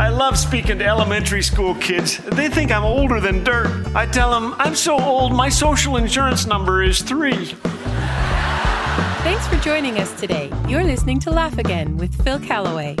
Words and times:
I 0.00 0.08
love 0.08 0.38
speaking 0.38 0.78
to 0.78 0.86
elementary 0.86 1.42
school 1.42 1.74
kids. 1.74 2.16
They 2.16 2.48
think 2.48 2.72
I'm 2.72 2.84
older 2.84 3.20
than 3.20 3.44
dirt. 3.44 3.94
I 3.94 4.06
tell 4.06 4.30
them, 4.30 4.54
I'm 4.56 4.74
so 4.74 4.98
old, 4.98 5.34
my 5.34 5.50
social 5.50 5.98
insurance 5.98 6.46
number 6.46 6.82
is 6.82 7.02
three. 7.02 7.44
Thanks 9.24 9.46
for 9.46 9.56
joining 9.56 9.98
us 9.98 10.18
today. 10.18 10.50
You're 10.66 10.84
listening 10.84 11.20
to 11.20 11.30
Laugh 11.30 11.58
Again 11.58 11.98
with 11.98 12.14
Phil 12.24 12.40
Callaway. 12.40 12.94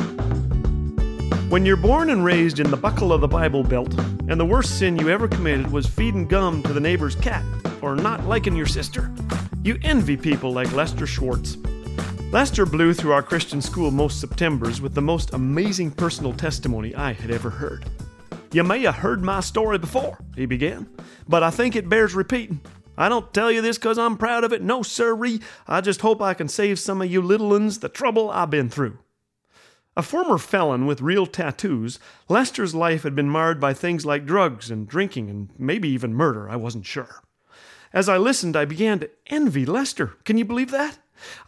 When 1.48 1.64
you're 1.64 1.78
born 1.78 2.10
and 2.10 2.22
raised 2.22 2.60
in 2.60 2.70
the 2.70 2.76
buckle 2.76 3.14
of 3.14 3.22
the 3.22 3.28
Bible 3.28 3.62
Belt, 3.62 3.98
and 4.28 4.38
the 4.38 4.44
worst 4.44 4.78
sin 4.78 4.98
you 4.98 5.08
ever 5.08 5.26
committed 5.26 5.72
was 5.72 5.86
feeding 5.86 6.26
gum 6.26 6.62
to 6.64 6.74
the 6.74 6.80
neighbor's 6.80 7.14
cat 7.14 7.42
or 7.80 7.96
not 7.96 8.26
liking 8.26 8.54
your 8.54 8.66
sister, 8.66 9.10
you 9.64 9.78
envy 9.82 10.18
people 10.18 10.52
like 10.52 10.70
Lester 10.74 11.06
Schwartz. 11.06 11.56
Lester 12.32 12.64
blew 12.64 12.94
through 12.94 13.10
our 13.10 13.24
Christian 13.24 13.60
school 13.60 13.90
most 13.90 14.20
Septembers 14.20 14.80
with 14.80 14.94
the 14.94 15.02
most 15.02 15.34
amazing 15.34 15.90
personal 15.90 16.32
testimony 16.32 16.94
I 16.94 17.12
had 17.12 17.32
ever 17.32 17.50
heard. 17.50 17.84
You 18.52 18.62
may 18.62 18.82
have 18.82 18.94
heard 18.94 19.20
my 19.20 19.40
story 19.40 19.78
before, 19.78 20.16
he 20.36 20.46
began, 20.46 20.88
but 21.28 21.42
I 21.42 21.50
think 21.50 21.74
it 21.74 21.88
bears 21.88 22.14
repeating. 22.14 22.60
I 22.96 23.08
don't 23.08 23.34
tell 23.34 23.50
you 23.50 23.60
this 23.60 23.78
because 23.78 23.98
I'm 23.98 24.16
proud 24.16 24.44
of 24.44 24.52
it, 24.52 24.62
no 24.62 24.84
sirree. 24.84 25.40
I 25.66 25.80
just 25.80 26.02
hope 26.02 26.22
I 26.22 26.34
can 26.34 26.46
save 26.46 26.78
some 26.78 27.02
of 27.02 27.10
you 27.10 27.20
little 27.20 27.52
uns 27.52 27.80
the 27.80 27.88
trouble 27.88 28.30
I've 28.30 28.50
been 28.50 28.70
through. 28.70 28.98
A 29.96 30.02
former 30.02 30.38
felon 30.38 30.86
with 30.86 31.00
real 31.00 31.26
tattoos, 31.26 31.98
Lester's 32.28 32.76
life 32.76 33.02
had 33.02 33.16
been 33.16 33.28
marred 33.28 33.58
by 33.58 33.74
things 33.74 34.06
like 34.06 34.24
drugs 34.24 34.70
and 34.70 34.86
drinking 34.86 35.30
and 35.30 35.50
maybe 35.58 35.88
even 35.88 36.14
murder, 36.14 36.48
I 36.48 36.54
wasn't 36.54 36.86
sure. 36.86 37.24
As 37.92 38.08
I 38.08 38.18
listened, 38.18 38.56
I 38.56 38.66
began 38.66 39.00
to 39.00 39.10
envy 39.26 39.66
Lester. 39.66 40.14
Can 40.24 40.38
you 40.38 40.44
believe 40.44 40.70
that? 40.70 40.98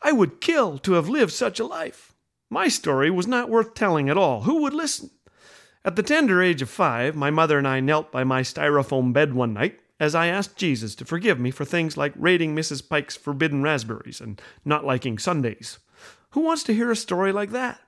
I 0.02 0.12
would 0.12 0.40
kill 0.40 0.78
to 0.78 0.92
have 0.92 1.08
lived 1.08 1.32
such 1.32 1.60
a 1.60 1.66
life. 1.66 2.14
My 2.50 2.68
story 2.68 3.10
was 3.10 3.26
not 3.26 3.48
worth 3.48 3.74
telling 3.74 4.08
at 4.08 4.18
all. 4.18 4.42
Who 4.42 4.62
would 4.62 4.74
listen? 4.74 5.10
At 5.84 5.96
the 5.96 6.02
tender 6.02 6.42
age 6.42 6.62
of 6.62 6.70
five, 6.70 7.16
my 7.16 7.30
mother 7.30 7.58
and 7.58 7.66
I 7.66 7.80
knelt 7.80 8.12
by 8.12 8.24
my 8.24 8.42
styrofoam 8.42 9.12
bed 9.12 9.34
one 9.34 9.52
night 9.54 9.80
as 9.98 10.14
I 10.14 10.26
asked 10.26 10.56
Jesus 10.56 10.94
to 10.96 11.04
forgive 11.04 11.38
me 11.38 11.50
for 11.50 11.64
things 11.64 11.96
like 11.96 12.12
raiding 12.16 12.54
Mrs. 12.54 12.88
Pike's 12.88 13.16
forbidden 13.16 13.62
raspberries 13.62 14.20
and 14.20 14.40
not 14.64 14.84
liking 14.84 15.18
Sundays. 15.18 15.78
Who 16.30 16.40
wants 16.40 16.62
to 16.64 16.74
hear 16.74 16.90
a 16.90 16.96
story 16.96 17.32
like 17.32 17.50
that? 17.50 17.80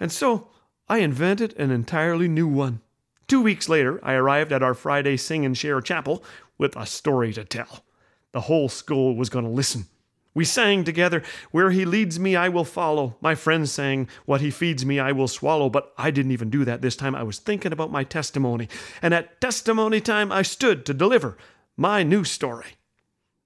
And 0.00 0.10
so 0.10 0.48
I 0.88 0.98
invented 0.98 1.54
an 1.56 1.70
entirely 1.70 2.28
new 2.28 2.48
one. 2.48 2.80
Two 3.28 3.40
weeks 3.40 3.68
later, 3.68 3.98
I 4.02 4.14
arrived 4.14 4.52
at 4.52 4.62
our 4.62 4.74
Friday 4.74 5.16
Sing 5.16 5.44
and 5.44 5.56
Share 5.56 5.80
chapel 5.80 6.24
with 6.58 6.76
a 6.76 6.84
story 6.84 7.32
to 7.32 7.44
tell. 7.44 7.84
The 8.32 8.42
whole 8.42 8.68
school 8.68 9.14
was 9.16 9.30
going 9.30 9.44
to 9.44 9.50
listen. 9.50 9.86
We 10.34 10.44
sang 10.44 10.84
together, 10.84 11.22
Where 11.50 11.70
he 11.70 11.84
leads 11.84 12.18
me, 12.18 12.36
I 12.36 12.48
will 12.48 12.64
follow. 12.64 13.16
My 13.20 13.34
friends 13.34 13.72
sang, 13.72 14.08
What 14.24 14.40
he 14.40 14.50
feeds 14.50 14.86
me, 14.86 14.98
I 14.98 15.12
will 15.12 15.28
swallow. 15.28 15.68
But 15.68 15.92
I 15.98 16.10
didn't 16.10 16.32
even 16.32 16.50
do 16.50 16.64
that 16.64 16.80
this 16.82 16.96
time. 16.96 17.14
I 17.14 17.22
was 17.22 17.38
thinking 17.38 17.72
about 17.72 17.92
my 17.92 18.04
testimony. 18.04 18.68
And 19.02 19.12
at 19.12 19.40
testimony 19.40 20.00
time, 20.00 20.32
I 20.32 20.42
stood 20.42 20.86
to 20.86 20.94
deliver 20.94 21.36
my 21.76 22.02
new 22.02 22.24
story. 22.24 22.76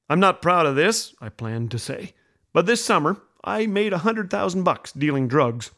I'm 0.08 0.20
not 0.20 0.42
proud 0.42 0.66
of 0.66 0.76
this, 0.76 1.14
I 1.20 1.28
planned 1.28 1.70
to 1.72 1.78
say. 1.78 2.14
But 2.52 2.66
this 2.66 2.84
summer, 2.84 3.20
I 3.42 3.66
made 3.66 3.92
a 3.92 3.98
hundred 3.98 4.30
thousand 4.30 4.62
bucks 4.62 4.92
dealing 4.92 5.26
drugs. 5.26 5.72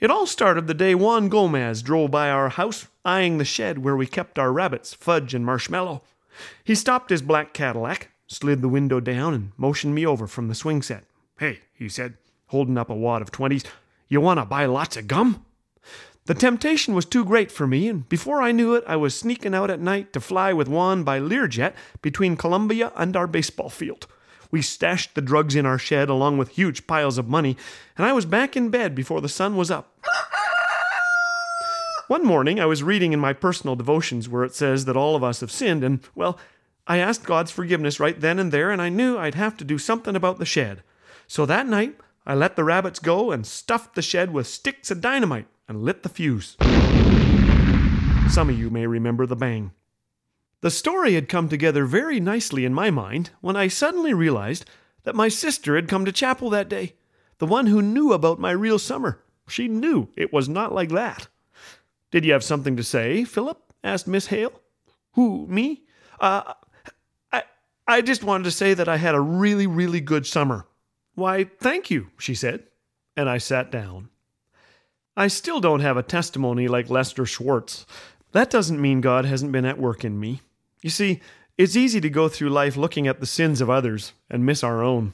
It 0.00 0.10
all 0.10 0.26
started 0.26 0.66
the 0.66 0.74
day 0.74 0.94
Juan 0.94 1.28
Gomez 1.28 1.82
drove 1.82 2.10
by 2.10 2.28
our 2.28 2.48
house, 2.48 2.88
eyeing 3.04 3.38
the 3.38 3.44
shed 3.44 3.78
where 3.78 3.96
we 3.96 4.06
kept 4.06 4.38
our 4.38 4.52
rabbits, 4.52 4.94
Fudge 4.94 5.34
and 5.34 5.46
Marshmallow. 5.46 6.02
He 6.64 6.74
stopped 6.74 7.10
his 7.10 7.22
black 7.22 7.54
Cadillac, 7.54 8.10
slid 8.32 8.62
the 8.62 8.68
window 8.68 9.00
down, 9.00 9.34
and 9.34 9.52
motioned 9.56 9.94
me 9.94 10.06
over 10.06 10.26
from 10.26 10.48
the 10.48 10.54
swing 10.54 10.82
set. 10.82 11.04
Hey, 11.38 11.60
he 11.72 11.88
said, 11.88 12.14
holding 12.46 12.78
up 12.78 12.90
a 12.90 12.94
wad 12.94 13.22
of 13.22 13.30
twenties, 13.30 13.64
you 14.08 14.20
want 14.20 14.40
to 14.40 14.44
buy 14.44 14.66
lots 14.66 14.96
of 14.96 15.06
gum? 15.08 15.44
The 16.26 16.34
temptation 16.34 16.94
was 16.94 17.04
too 17.04 17.24
great 17.24 17.50
for 17.50 17.66
me, 17.66 17.88
and 17.88 18.08
before 18.08 18.42
I 18.42 18.52
knew 18.52 18.74
it, 18.74 18.84
I 18.86 18.94
was 18.94 19.14
sneaking 19.14 19.54
out 19.54 19.70
at 19.70 19.80
night 19.80 20.12
to 20.12 20.20
fly 20.20 20.52
with 20.52 20.68
Juan 20.68 21.02
by 21.02 21.18
Learjet 21.18 21.74
between 22.00 22.36
Colombia 22.36 22.92
and 22.94 23.16
our 23.16 23.26
baseball 23.26 23.70
field. 23.70 24.06
We 24.50 24.62
stashed 24.62 25.14
the 25.14 25.22
drugs 25.22 25.56
in 25.56 25.66
our 25.66 25.78
shed 25.78 26.08
along 26.08 26.38
with 26.38 26.50
huge 26.50 26.86
piles 26.86 27.18
of 27.18 27.28
money, 27.28 27.56
and 27.96 28.06
I 28.06 28.12
was 28.12 28.24
back 28.24 28.56
in 28.56 28.68
bed 28.68 28.94
before 28.94 29.20
the 29.20 29.28
sun 29.28 29.56
was 29.56 29.70
up. 29.70 29.98
One 32.06 32.24
morning, 32.24 32.60
I 32.60 32.66
was 32.66 32.82
reading 32.82 33.12
in 33.12 33.18
my 33.18 33.32
personal 33.32 33.74
devotions 33.74 34.28
where 34.28 34.44
it 34.44 34.54
says 34.54 34.84
that 34.84 34.96
all 34.96 35.16
of 35.16 35.24
us 35.24 35.40
have 35.40 35.50
sinned, 35.50 35.82
and, 35.82 36.00
well, 36.14 36.38
I 36.86 36.98
asked 36.98 37.24
God's 37.24 37.50
forgiveness 37.50 38.00
right 38.00 38.18
then 38.20 38.38
and 38.38 38.50
there, 38.50 38.70
and 38.70 38.82
I 38.82 38.88
knew 38.88 39.16
I'd 39.16 39.36
have 39.36 39.56
to 39.58 39.64
do 39.64 39.78
something 39.78 40.16
about 40.16 40.38
the 40.38 40.44
shed. 40.44 40.82
So 41.26 41.46
that 41.46 41.68
night, 41.68 41.96
I 42.26 42.34
let 42.34 42.56
the 42.56 42.64
rabbits 42.64 42.98
go 42.98 43.30
and 43.30 43.46
stuffed 43.46 43.94
the 43.94 44.02
shed 44.02 44.32
with 44.32 44.46
sticks 44.46 44.90
of 44.90 45.00
dynamite 45.00 45.46
and 45.68 45.82
lit 45.82 46.02
the 46.02 46.08
fuse. 46.08 46.56
Some 48.30 48.50
of 48.50 48.58
you 48.58 48.70
may 48.70 48.86
remember 48.86 49.26
the 49.26 49.36
bang. 49.36 49.72
The 50.60 50.70
story 50.70 51.14
had 51.14 51.28
come 51.28 51.48
together 51.48 51.84
very 51.84 52.20
nicely 52.20 52.64
in 52.64 52.74
my 52.74 52.90
mind 52.90 53.30
when 53.40 53.56
I 53.56 53.68
suddenly 53.68 54.14
realized 54.14 54.64
that 55.04 55.14
my 55.14 55.28
sister 55.28 55.76
had 55.76 55.88
come 55.88 56.04
to 56.04 56.12
chapel 56.12 56.50
that 56.50 56.68
day, 56.68 56.94
the 57.38 57.46
one 57.46 57.66
who 57.66 57.82
knew 57.82 58.12
about 58.12 58.38
my 58.38 58.52
real 58.52 58.78
summer. 58.78 59.20
She 59.48 59.66
knew 59.66 60.08
it 60.16 60.32
was 60.32 60.48
not 60.48 60.72
like 60.72 60.90
that. 60.90 61.28
Did 62.10 62.24
you 62.24 62.32
have 62.32 62.44
something 62.44 62.76
to 62.76 62.84
say, 62.84 63.24
Philip? 63.24 63.72
asked 63.82 64.06
Miss 64.06 64.26
Hale. 64.26 64.52
Who, 65.14 65.46
me? 65.48 65.82
Uh, 66.20 66.54
I 67.86 68.00
just 68.00 68.22
wanted 68.22 68.44
to 68.44 68.50
say 68.50 68.74
that 68.74 68.88
I 68.88 68.96
had 68.96 69.14
a 69.14 69.20
really, 69.20 69.66
really 69.66 70.00
good 70.00 70.26
summer. 70.26 70.66
Why, 71.14 71.44
thank 71.44 71.90
you, 71.90 72.08
she 72.18 72.34
said, 72.34 72.64
and 73.16 73.28
I 73.28 73.38
sat 73.38 73.70
down. 73.70 74.08
I 75.16 75.28
still 75.28 75.60
don't 75.60 75.80
have 75.80 75.96
a 75.96 76.02
testimony 76.02 76.68
like 76.68 76.88
Lester 76.88 77.26
Schwartz. 77.26 77.84
That 78.32 78.50
doesn't 78.50 78.80
mean 78.80 79.00
God 79.00 79.24
hasn't 79.24 79.52
been 79.52 79.66
at 79.66 79.78
work 79.78 80.04
in 80.04 80.18
me. 80.18 80.40
You 80.80 80.90
see, 80.90 81.20
it's 81.58 81.76
easy 81.76 82.00
to 82.00 82.08
go 82.08 82.28
through 82.28 82.48
life 82.48 82.76
looking 82.76 83.06
at 83.06 83.20
the 83.20 83.26
sins 83.26 83.60
of 83.60 83.68
others 83.68 84.14
and 84.30 84.46
miss 84.46 84.64
our 84.64 84.82
own. 84.82 85.12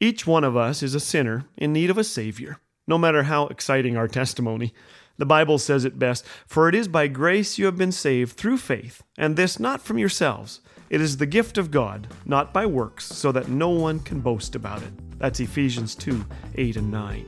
Each 0.00 0.26
one 0.26 0.44
of 0.44 0.56
us 0.56 0.82
is 0.82 0.94
a 0.94 1.00
sinner 1.00 1.44
in 1.56 1.72
need 1.72 1.90
of 1.90 1.98
a 1.98 2.04
Savior, 2.04 2.58
no 2.86 2.96
matter 2.96 3.24
how 3.24 3.48
exciting 3.48 3.96
our 3.96 4.08
testimony. 4.08 4.72
The 5.18 5.26
Bible 5.26 5.58
says 5.58 5.84
it 5.84 5.98
best 5.98 6.24
For 6.46 6.68
it 6.68 6.74
is 6.74 6.88
by 6.88 7.08
grace 7.08 7.58
you 7.58 7.66
have 7.66 7.76
been 7.76 7.92
saved 7.92 8.36
through 8.36 8.58
faith, 8.58 9.02
and 9.18 9.36
this 9.36 9.60
not 9.60 9.82
from 9.82 9.98
yourselves. 9.98 10.60
It 10.90 11.02
is 11.02 11.18
the 11.18 11.26
gift 11.26 11.58
of 11.58 11.70
God, 11.70 12.06
not 12.24 12.54
by 12.54 12.64
works, 12.64 13.04
so 13.04 13.30
that 13.32 13.48
no 13.48 13.68
one 13.68 14.00
can 14.00 14.20
boast 14.20 14.54
about 14.54 14.82
it. 14.82 15.18
That's 15.18 15.38
Ephesians 15.38 15.94
2 15.94 16.24
8 16.54 16.76
and 16.76 16.90
9. 16.90 17.26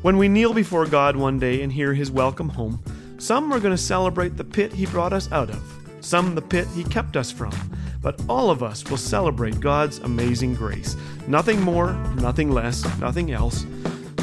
When 0.00 0.16
we 0.16 0.28
kneel 0.28 0.54
before 0.54 0.86
God 0.86 1.14
one 1.14 1.38
day 1.38 1.60
and 1.60 1.70
hear 1.70 1.92
His 1.92 2.10
welcome 2.10 2.48
home, 2.48 2.82
some 3.18 3.52
are 3.52 3.60
going 3.60 3.76
to 3.76 3.82
celebrate 3.82 4.38
the 4.38 4.44
pit 4.44 4.72
He 4.72 4.86
brought 4.86 5.12
us 5.12 5.30
out 5.30 5.50
of, 5.50 5.62
some 6.00 6.34
the 6.34 6.40
pit 6.40 6.66
He 6.74 6.84
kept 6.84 7.18
us 7.18 7.30
from, 7.30 7.52
but 8.00 8.18
all 8.30 8.50
of 8.50 8.62
us 8.62 8.88
will 8.88 8.96
celebrate 8.96 9.60
God's 9.60 9.98
amazing 9.98 10.54
grace. 10.54 10.96
Nothing 11.26 11.60
more, 11.60 11.92
nothing 12.14 12.50
less, 12.50 12.84
nothing 12.98 13.30
else. 13.32 13.66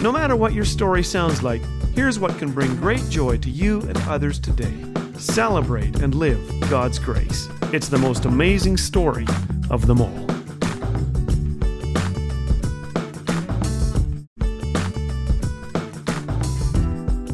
No 0.02 0.12
matter 0.12 0.36
what 0.36 0.54
your 0.54 0.66
story 0.66 1.04
sounds 1.04 1.44
like, 1.44 1.62
here's 1.94 2.18
what 2.18 2.40
can 2.40 2.52
bring 2.52 2.76
great 2.78 3.08
joy 3.10 3.38
to 3.38 3.52
you 3.52 3.82
and 3.82 3.98
others 4.08 4.40
today. 4.40 4.74
Celebrate 5.18 6.02
and 6.02 6.16
live 6.16 6.42
God's 6.70 7.00
grace. 7.00 7.48
It's 7.72 7.88
the 7.88 7.98
most 7.98 8.26
amazing 8.26 8.78
story 8.78 9.26
of 9.70 9.88
them 9.88 10.02
all. 10.02 10.28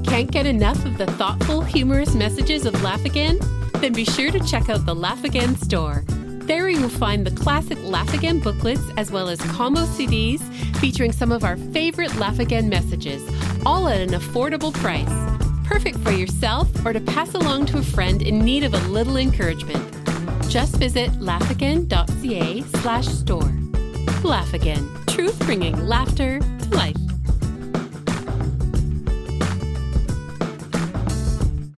Can't 0.04 0.32
get 0.32 0.46
enough 0.46 0.84
of 0.86 0.98
the 0.98 1.06
thoughtful, 1.18 1.62
humorous 1.62 2.14
messages 2.14 2.66
of 2.66 2.82
Laugh 2.84 3.06
Again? 3.06 3.40
Then 3.76 3.94
be 3.94 4.04
sure 4.04 4.32
to 4.32 4.40
check 4.42 4.70
out 4.70 4.86
the 4.86 4.96
Laugh 4.96 5.24
Again 5.24 5.56
store. 5.56 6.04
There 6.08 6.68
you 6.68 6.82
will 6.82 6.90
find 6.90 7.26
the 7.26 7.32
classic 7.32 7.78
Laugh 7.84 8.14
Again 8.14 8.40
booklets 8.40 8.82
as 8.98 9.12
well 9.12 9.30
as 9.30 9.40
combo 9.42 9.86
CDs 9.86 10.42
featuring 10.78 11.12
some 11.12 11.32
of 11.32 11.44
our 11.44 11.56
favorite 11.56 12.16
Laugh 12.16 12.40
Again 12.40 12.68
messages, 12.68 13.24
all 13.66 13.88
at 13.88 14.02
an 14.02 14.10
affordable 14.10 14.74
price. 14.74 15.29
Perfect 15.70 16.00
for 16.00 16.12
yourself 16.12 16.68
or 16.84 16.94
to 16.94 17.00
pass 17.00 17.36
along 17.36 17.68
to 17.68 17.78
a 17.78 17.84
friend 17.84 18.24
in 18.24 18.40
need 18.40 18.64
of 18.64 18.74
a 18.74 18.80
little 18.88 19.18
encouragement. 19.18 19.86
Just 20.50 20.78
visit 20.78 21.12
laughagain.ca 21.20 22.62
slash 22.82 23.08
store. 23.08 23.54
Laugh 24.24 24.52
Again, 24.56 24.90
truth 25.06 25.38
bringing 25.42 25.78
laughter 25.86 26.40
to 26.40 26.70
life. 26.70 27.09